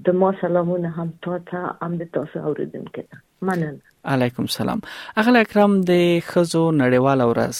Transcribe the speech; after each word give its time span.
د 0.09 0.19
مو 0.25 0.33
سلامونه 0.41 0.89
هم 0.97 1.07
تاسو 1.29 1.63
هم 1.83 1.93
د 2.03 2.11
تاسو 2.19 2.43
اوریدونکو 2.51 3.07
مننه 3.43 3.81
علیکم 4.05 4.47
سلام 4.47 4.79
اغل 5.17 5.37
اکرام 5.37 5.73
د 5.91 6.05
خزو 6.27 6.61
نړیوال 6.83 7.21
ورځ 7.31 7.57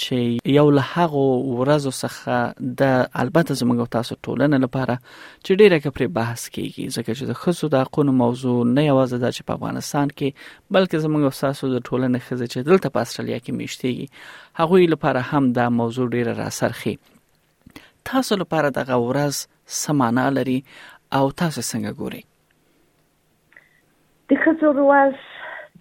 چې 0.00 0.18
یو 0.58 0.64
له 0.78 0.82
هغه 0.94 1.22
ورځو 1.60 1.92
څخه 2.02 2.36
د 2.82 2.92
البته 3.22 3.56
زموږ 3.60 3.78
تاسو 3.96 4.14
ټولنه 4.24 4.56
لپاره 4.64 4.94
چې 5.44 5.52
ډیره 5.62 5.78
کپرې 5.86 6.06
بحث 6.18 6.42
کیږي 6.58 6.84
ځکه 6.98 7.08
چې 7.18 7.24
د 7.32 7.40
خزو 7.44 7.68
د 7.76 7.82
حقوقو 7.84 8.12
موضوع 8.22 8.58
نه 8.76 8.82
یوازې 8.90 9.16
د 9.24 9.34
چې 9.36 9.42
په 9.50 9.60
افغانستان 9.60 10.06
کې 10.20 10.70
بلکې 10.78 10.98
زموږ 11.04 11.24
تاسو 11.46 11.72
د 11.74 11.84
ټولنه 11.88 12.18
خزه 12.28 12.46
چې 12.52 12.60
دلته 12.70 12.94
په 12.98 13.06
استرالیا 13.08 13.38
کې 13.42 13.60
میشتي 13.62 14.62
هغه 14.62 14.92
لپاره 14.94 15.20
هم 15.32 15.52
دا 15.62 15.66
موضوع 15.80 16.06
ډیره 16.14 16.32
راسرخي 16.44 16.96
تاسو 18.14 18.40
لپاره 18.46 18.76
د 18.78 18.94
غورز 19.02 19.42
سمانه 19.82 20.30
لري 20.38 20.60
او 20.68 21.26
تاسو 21.42 21.60
څنګه 21.60 22.00
ګورئ 22.00 22.24
د 24.30 24.38
خزو 24.42 24.70
رواز 24.78 25.18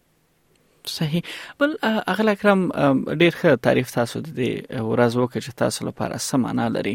صحیح 0.96 1.24
بل 1.62 1.70
اغل 2.14 2.28
اکرم 2.34 2.60
ډیر 3.20 3.32
ښه 3.40 3.50
تعریف 3.66 3.88
تاسو 3.98 4.16
د 4.26 4.40
ورځ 4.92 5.12
وکړه 5.16 5.40
چې 5.46 5.52
تاسو 5.62 5.80
لپاره 5.90 6.22
سمانه 6.30 6.64
لري 6.76 6.94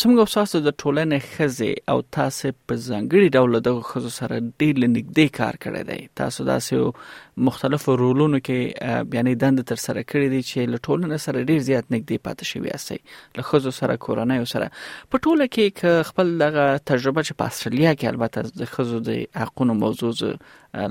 څنګه 0.00 0.22
تاسو 0.34 0.58
د 0.66 0.70
ټولنې 0.80 1.18
خزه 1.30 1.72
او 1.92 1.96
تاسو 2.16 2.50
په 2.66 2.74
ځنګړي 2.88 3.28
ډول 3.36 3.56
د 3.68 3.80
خزو 3.88 4.10
سره 4.18 4.36
ډېر 4.60 4.74
لنګدې 4.82 5.26
کار 5.38 5.54
کړی 5.64 5.82
دی 5.88 6.00
تاسو 6.20 6.46
داسې 6.48 7.42
مختلفو 7.48 7.96
رولونو 8.02 8.40
کې 8.40 9.04
یعنی 9.18 9.34
دند 9.42 9.64
تر 9.72 9.82
سره 9.86 10.04
کړی 10.12 10.28
دی 10.34 10.40
چې 10.50 10.70
له 10.74 10.78
ټولنې 10.86 11.18
سره 11.26 11.46
ډېر 11.50 11.60
زیات 11.68 11.90
نږدې 11.94 12.18
پاتې 12.26 12.44
شوی 12.50 12.68
یاستئ 12.72 12.98
له 13.40 13.48
خزو 13.48 13.72
سره 13.80 13.98
کورنۍ 14.06 14.46
سره 14.54 14.68
په 15.14 15.24
ټوله 15.24 15.50
کې 15.56 15.76
ک 15.80 16.08
خپل 16.12 16.30
دغه 16.44 16.68
تجربه 16.92 17.26
چې 17.26 17.34
په 17.42 17.52
استرالیا 17.52 17.94
کې 17.98 18.14
البته 18.14 18.64
د 18.64 18.72
خزو 18.76 19.02
د 19.10 19.20
حقوقو 19.42 19.78
موضوع 19.82 20.12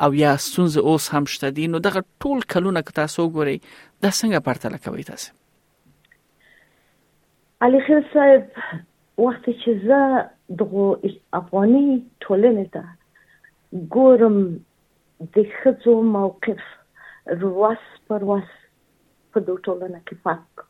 او 0.08 0.12
یا 0.22 0.31
سونز 0.47 0.79
اوس 0.85 1.12
هم 1.18 1.31
شته 1.35 1.50
دي 1.59 1.68
نو 1.75 1.84
دغه 1.91 2.06
ټول 2.25 2.47
کلونه 2.58 2.81
که 2.88 3.00
تاسو 3.03 3.29
ګوري 3.31 3.59
د 3.63 4.18
څنګه 4.18 4.46
پرتله 4.50 4.84
کوي 4.90 5.03
تاسو 5.13 5.40
علي 7.66 7.80
خیر 7.88 8.06
صاحب 8.14 8.46
وخت 9.24 9.44
چې 9.48 9.74
زه 9.90 9.98
دغه 10.62 10.86
افغاني 11.40 11.82
ټولنې 12.26 12.66
ته 12.76 13.82
ګورم 13.96 14.38
د 15.36 15.46
خځو 15.58 15.94
موقف 16.16 16.64
رواس 17.46 17.84
پر 18.08 18.22
واس 18.32 18.52
په 19.36 19.40
دو 19.52 19.58
ټولنه 19.68 20.00
کې 20.00 20.16
پاک 20.30 20.66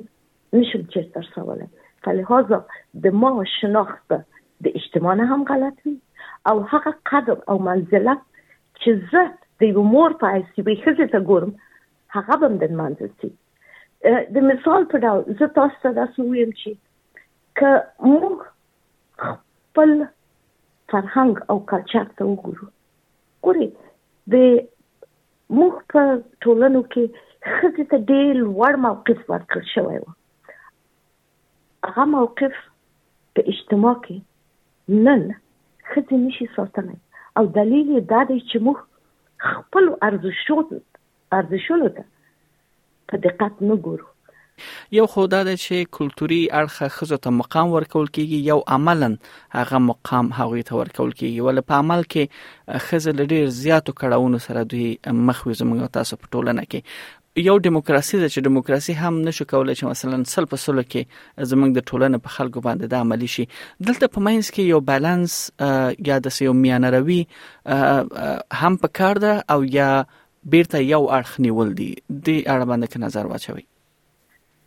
نشم 0.58 0.86
چیرته 0.94 1.20
ترسولای 1.20 1.72
فلهذا 2.06 2.58
د 3.06 3.16
ما 3.24 3.32
شناخت 3.56 4.18
د 4.66 4.74
اجتماع 4.82 5.16
نه 5.22 5.30
هم 5.34 5.46
غلط 5.52 5.82
وي 5.88 5.96
او 6.52 6.56
هغه 6.74 6.94
قدر 7.12 7.40
او 7.52 7.58
منزله 7.70 8.16
چې 8.20 9.12
زه 9.12 9.28
د 9.62 9.66
یو 9.74 9.82
مور 9.92 10.12
په 10.22 10.34
ایسي 10.38 10.62
وي 10.66 10.74
خزه 10.82 11.06
ته 11.14 11.20
ګورم 11.30 11.52
هغه 12.16 12.36
به 12.42 12.52
د 12.62 12.76
منځ 12.80 13.14
سي 13.22 13.30
د 14.36 14.46
مثال 14.50 14.82
په 14.92 14.96
ډول 15.06 15.22
زه 15.40 15.46
تاسو 15.58 15.76
ته 15.84 15.90
دا 15.98 16.04
سویم 16.18 16.52
چې 16.60 17.26
ک 17.60 18.10
موږ 18.10 18.36
خپل 19.24 19.94
فرهنګ 20.90 21.34
او 21.54 21.58
کلچر 21.72 22.06
ته 22.16 22.22
وګورو 22.30 22.66
ګوري 23.48 23.68
د 24.32 24.34
موږ 25.56 25.74
په 25.92 26.02
ټولنو 26.46 26.82
کې 26.92 27.58
خزه 27.58 27.88
ته 27.90 27.98
ډېر 28.10 28.30
لوړ 28.44 28.72
موقف 28.86 29.24
ورکړ 29.32 29.62
شوی 29.74 29.98
و 30.04 30.16
هغه 31.88 32.04
موقف 32.14 32.54
په 33.38 33.48
اجتماع 33.54 33.96
کې 34.06 35.02
نن 35.04 35.28
خزه 35.94 36.20
نشي 36.26 36.48
ساتلای 36.54 36.98
او 37.40 37.50
دلیل 37.60 37.92
دا 38.14 38.22
دی 38.30 38.38
چې 38.50 38.58
موږ 38.68 38.87
خپل 39.46 39.84
ارزښتونو 40.08 40.76
ارزښتونو 41.38 41.88
ته 41.96 42.02
په 43.08 43.14
دقت 43.24 43.54
نه 43.68 43.74
ګورو 43.84 44.06
یو 44.96 45.06
خو 45.12 45.26
دا 45.32 45.40
ده 45.48 45.56
چې 45.60 45.90
کلتوري 45.98 46.38
اړخه 46.60 46.88
خزو 46.96 47.16
ته 47.26 47.32
مقام 47.40 47.74
ورکول 47.74 48.08
کیږي 48.18 48.40
یو 48.52 48.58
عملا 48.78 49.10
هغه 49.58 49.80
مقام 49.90 50.30
هغه 50.40 50.62
ته 50.70 50.80
ورکول 50.82 51.12
کیږي 51.20 51.46
ول 51.48 51.60
په 51.72 51.82
عمل 51.84 52.04
کې 52.16 52.80
خزه 52.88 53.14
لډیر 53.20 53.46
زیاتو 53.60 53.94
کړهونو 54.02 54.42
سره 54.48 54.64
دوی 54.74 54.88
مخ 55.30 55.44
وزمږ 55.50 55.94
تاسو 55.98 56.20
په 56.24 56.32
ټولنه 56.34 56.64
کې 56.72 57.46
یو 57.46 57.54
دیموکراسي 57.64 58.18
ده 58.20 58.28
چې 58.28 58.44
دیموکراسي 58.48 58.94
هم 59.00 59.20
نشو 59.28 59.44
کولای 59.52 59.76
چې 59.80 59.92
مثلا 59.92 60.22
سل 60.34 60.48
په 60.54 60.62
سل 60.62 60.82
کې 60.82 61.46
زمنګ 61.50 61.80
د 61.80 61.84
ټولنې 61.90 62.24
په 62.28 62.34
خلکو 62.38 62.62
باندې 62.68 62.94
د 62.94 63.06
عملی 63.06 63.30
شي 63.36 63.46
دلته 63.90 64.12
په 64.16 64.26
مینس 64.28 64.50
کې 64.50 64.72
یو 64.74 64.80
بیلانس 64.90 65.38
یا 66.10 66.18
د 66.28 66.36
سیو 66.38 66.56
میانه 66.64 66.92
روي 66.96 67.20
هم 68.64 68.82
پکار 68.86 69.22
ده 69.28 69.36
او 69.56 69.60
یا 69.78 69.90
بیرته 70.12 70.84
یو 70.90 71.04
اړخ 71.06 71.48
نیول 71.48 71.74
دي 71.80 71.90
د 71.96 72.28
اړه 72.28 72.70
باندې 72.70 73.08
نظر 73.08 73.32
واچوي 73.34 73.66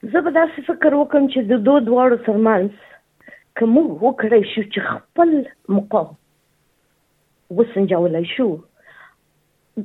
زه 0.04 0.22
به 0.26 0.32
داسې 0.36 0.62
فکر 0.68 0.94
وکم 1.00 1.26
چې 1.34 1.42
د 1.50 1.58
دوه 1.66 1.80
دواړو 1.88 2.18
سرمنس 2.26 2.78
کوم 3.60 3.74
وکړای 4.04 4.44
شو 4.52 4.62
چې 4.74 4.80
خپل 4.92 5.30
مقام 5.76 6.08
وسنجولای 7.60 8.24
شو 8.36 8.46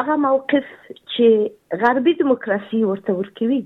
هغه 0.01 0.17
موقف 0.27 0.65
چې 0.93 1.79
غربي 1.81 2.13
دیموکراسي 2.21 2.79
ورته 2.91 3.13
ورکوي 3.19 3.61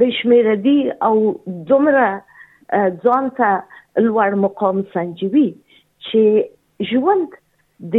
بشمیره 0.00 0.56
دي 0.56 0.92
او 1.06 1.40
دومره 1.68 2.08
ځان 3.04 3.24
ته 3.38 3.48
لوړ 4.06 4.30
مقام 4.44 4.76
سنجوي 4.94 5.48
چې 6.06 6.22
ژوند 6.92 7.30
د 7.94 7.96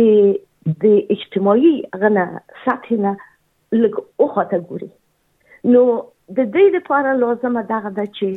د 0.83 1.03
اجتماعي 1.15 1.75
غنا 2.03 2.25
سطح 2.63 2.89
نه 3.05 3.13
لږ 3.81 3.93
او 4.25 4.29
خاطر 4.37 4.59
ګوري 4.71 4.89
نو 5.75 5.81
د 6.37 6.39
دې 6.53 6.65
لپاره 6.77 7.09
لازمه 7.25 7.61
ده 7.69 7.79
دا 7.99 8.05
چې 8.17 8.27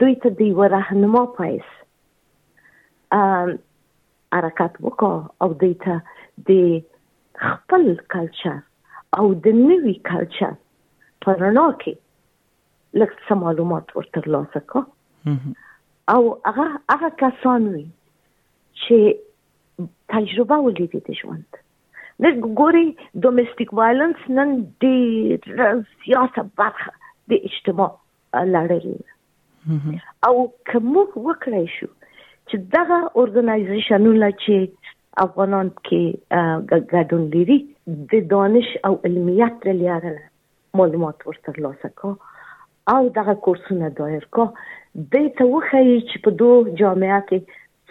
دوی 0.02 0.14
ته 0.24 0.28
دی 0.40 0.48
ورهنما 0.60 1.24
پایس 1.38 1.68
ام 3.18 3.50
حرکت 4.36 4.72
وکاو 4.88 5.14
او 5.44 5.48
دوی 5.62 5.72
ته 5.84 5.94
د 6.48 6.50
خپل 7.48 7.84
کلچر 8.16 8.56
او 9.20 9.24
د 9.46 9.62
نوي 9.68 9.94
کلچر 10.10 10.52
پرنا 11.26 11.64
کې 11.80 11.94
لکه 13.00 13.14
څه 13.26 13.32
معلومات 13.44 13.86
ورته 13.96 14.18
لاسه 14.34 14.60
کو 14.74 14.80
او 16.14 16.22
هغه 16.46 16.66
هغه 16.92 17.08
کسان 17.24 17.62
وي 17.72 17.84
چې 18.82 18.98
تجربه 20.14 20.56
ولیدي 20.68 21.00
د 21.08 21.20
ژوند 21.22 21.60
لږ 22.22 22.38
ګوري 22.62 22.86
ډومېسټک 23.26 23.68
وایلنس 23.80 24.20
نن 24.38 24.50
د 24.84 25.64
سیاست 26.06 26.50
برخه 26.60 26.92
د 27.32 27.42
اجتماع 27.50 27.90
لړل 28.54 28.86
او 30.28 30.34
کومه 30.70 31.04
وکړای 31.28 31.66
شو 31.76 31.88
چې 31.92 32.62
دغه 32.74 32.98
اورګنایزیشنونه 33.18 34.28
چې 34.42 35.24
افغانان 35.26 35.70
کې 35.88 36.72
ګډون 36.92 37.24
لري 37.36 37.58
د 38.12 38.24
دانش 38.34 38.70
او 38.90 38.92
علمیت 39.08 39.66
لري 39.70 40.14
معلومات 40.80 41.26
ورته 41.28 41.46
ترلاسه 41.52 41.92
کو 42.02 42.12
او 42.96 43.00
دغه 43.20 43.36
کورسونه 43.46 43.92
دایر 44.02 44.28
کو 44.38 44.46
د 45.16 45.26
ته 45.40 45.48
وخی 45.54 45.86
چې 45.88 46.24
په 46.26 46.38
دوه 46.42 46.76
جامعات 46.82 47.34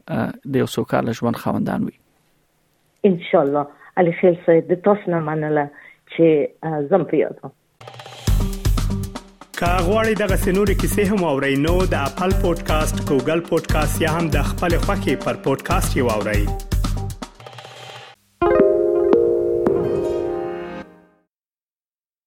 د 0.56 0.60
یو 0.62 0.70
سوکاله 0.78 1.16
ژوند 1.20 1.42
خوندان 1.44 1.84
وي 1.88 1.96
ان 3.10 3.20
شاء 3.30 3.42
الله 3.42 3.66
علي 4.02 4.16
خیر 4.22 4.40
صاحب 4.46 4.72
د 4.74 4.82
تاسو 4.88 5.10
نه 5.16 5.20
مننه 5.30 5.68
چې 6.14 6.78
زم 6.92 7.02
په 7.04 7.16
یادم 7.22 7.52
کاغوري 9.60 10.14
دغه 10.22 10.36
سنوري 10.44 10.74
کیسې 10.80 11.02
هم 11.12 11.20
او 11.30 11.34
رینو 11.44 11.76
د 11.96 12.06
خپل 12.14 12.30
پودکاسټ 12.46 12.96
ګوګل 13.12 13.40
پودکاسټ 13.50 14.00
یا 14.06 14.10
هم 14.16 14.24
د 14.38 14.48
خپل 14.54 14.72
خاكي 14.88 15.14
پر 15.28 15.34
پودکاسټ 15.50 15.92
یو 16.02 16.06
اورئ 16.16 16.42